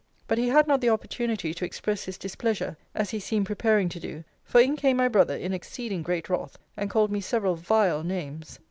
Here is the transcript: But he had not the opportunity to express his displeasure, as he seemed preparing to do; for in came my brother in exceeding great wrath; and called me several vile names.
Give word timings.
But 0.27 0.39
he 0.39 0.47
had 0.49 0.67
not 0.67 0.81
the 0.81 0.89
opportunity 0.89 1.53
to 1.53 1.63
express 1.63 2.05
his 2.05 2.17
displeasure, 2.17 2.75
as 2.95 3.11
he 3.11 3.19
seemed 3.19 3.45
preparing 3.45 3.87
to 3.89 3.99
do; 3.99 4.23
for 4.43 4.59
in 4.59 4.75
came 4.75 4.97
my 4.97 5.07
brother 5.07 5.35
in 5.37 5.53
exceeding 5.53 6.01
great 6.01 6.27
wrath; 6.27 6.57
and 6.75 6.89
called 6.89 7.11
me 7.11 7.21
several 7.21 7.53
vile 7.53 8.03
names. 8.03 8.57